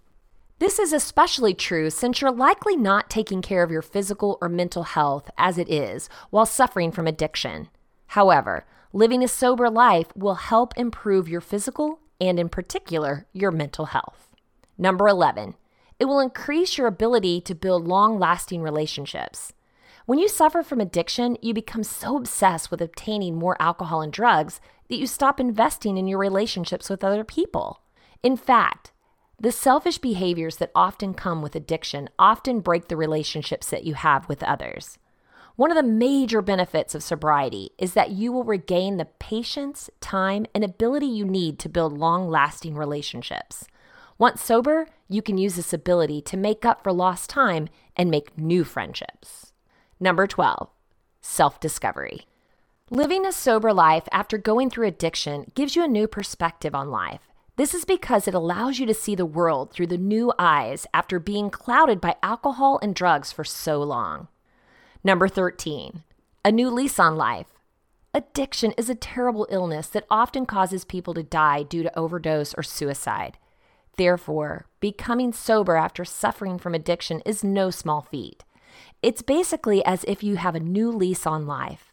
[0.59, 4.85] This is especially true since you're likely not taking care of your physical or mental
[4.85, 7.69] health as it is while suffering from addiction.
[8.07, 8.65] However,
[8.97, 14.35] living a sober life will help improve your physical and, in particular, your mental health.
[14.79, 15.55] Number 11,
[16.01, 19.53] it will increase your ability to build long lasting relationships.
[20.07, 24.63] When you suffer from addiction, you become so obsessed with obtaining more alcohol and drugs
[24.89, 27.83] that you stop investing in your relationships with other people.
[28.23, 28.93] In fact,
[29.39, 34.27] the selfish behaviors that often come with addiction often break the relationships that you have
[34.27, 34.97] with others.
[35.57, 40.45] One of the major benefits of sobriety is that you will regain the patience, time,
[40.55, 43.67] and ability you need to build long lasting relationships.
[44.19, 48.37] Once sober, you can use this ability to make up for lost time and make
[48.37, 49.55] new friendships.
[49.99, 50.69] Number 12,
[51.23, 52.27] self discovery.
[52.91, 57.33] Living a sober life after going through addiction gives you a new perspective on life.
[57.57, 61.19] This is because it allows you to see the world through the new eyes after
[61.19, 64.29] being clouded by alcohol and drugs for so long.
[65.07, 66.03] Number 13,
[66.45, 67.47] a new lease on life.
[68.13, 72.65] Addiction is a terrible illness that often causes people to die due to overdose or
[72.65, 73.39] suicide.
[73.97, 78.43] Therefore, becoming sober after suffering from addiction is no small feat.
[79.01, 81.93] It's basically as if you have a new lease on life.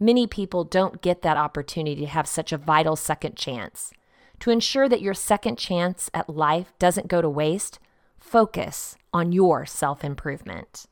[0.00, 3.92] Many people don't get that opportunity to have such a vital second chance.
[4.40, 7.78] To ensure that your second chance at life doesn't go to waste,
[8.18, 10.86] focus on your self improvement.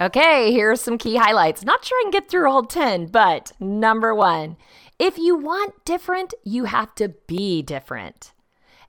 [0.00, 1.62] Okay, here are some key highlights.
[1.62, 4.56] Not sure I can get through all 10, but number one,
[4.98, 8.32] if you want different, you have to be different.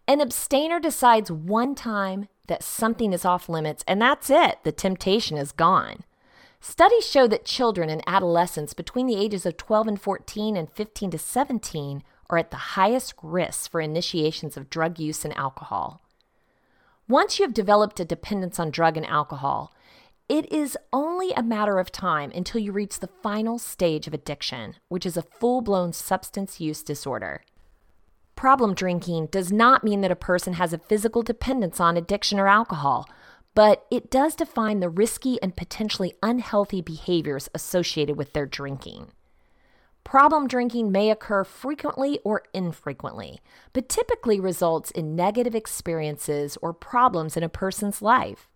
[0.07, 4.59] An abstainer decides one time that something is off limits, and that's it.
[4.64, 6.05] The temptation is gone.
[6.62, 11.12] Studies show that children and adolescents between the ages of 12 and 14 and 15
[11.12, 15.99] to 17 are at the highest risk for initiations of drug use and alcohol.
[17.09, 19.74] Once you have developed a dependence on drug and alcohol,
[20.32, 24.75] it is only a matter of time until you reach the final stage of addiction,
[24.88, 27.43] which is a full blown substance use disorder.
[28.38, 32.47] Problem drinking does not mean that a person has a physical dependence on addiction or
[32.47, 33.09] alcohol,
[33.55, 39.11] but it does define the risky and potentially unhealthy behaviors associated with their drinking.
[40.05, 43.41] Problem drinking may occur frequently or infrequently,
[43.73, 48.47] but typically results in negative experiences or problems in a person's life.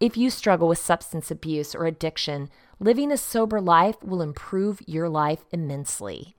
[0.00, 5.08] If you struggle with substance abuse or addiction, living a sober life will improve your
[5.08, 6.36] life immensely.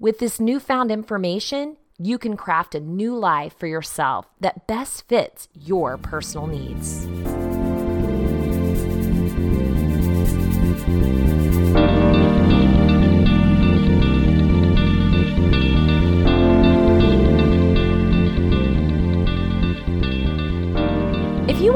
[0.00, 5.48] With this newfound information, you can craft a new life for yourself that best fits
[5.54, 7.06] your personal needs.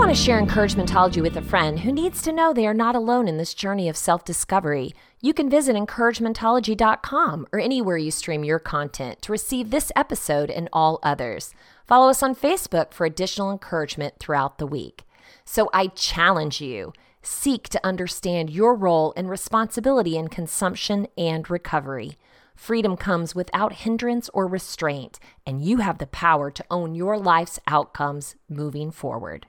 [0.08, 3.28] Want to share encouragementology with a friend who needs to know they are not alone
[3.28, 8.58] in this journey of self discovery, you can visit encouragementology.com or anywhere you stream your
[8.58, 11.52] content to receive this episode and all others.
[11.86, 15.02] Follow us on Facebook for additional encouragement throughout the week.
[15.44, 22.16] So I challenge you seek to understand your role and responsibility in consumption and recovery.
[22.56, 27.60] Freedom comes without hindrance or restraint, and you have the power to own your life's
[27.66, 29.44] outcomes moving forward.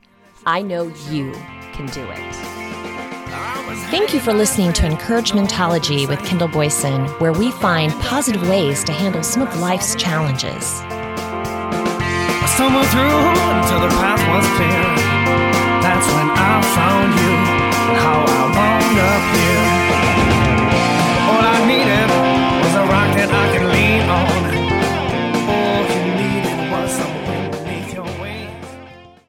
[0.46, 1.34] I know you
[1.74, 2.36] can do it.
[3.92, 8.92] Thank you for listening to Encouragementology with Kendall Boyson, where we find positive ways to
[8.92, 10.82] handle some of life's challenges.
[10.82, 14.84] I stumbled through until the path was clear.
[15.82, 17.36] That's when I found you,
[18.00, 19.69] how I wound up here.